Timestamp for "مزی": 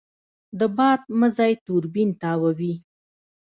1.19-1.53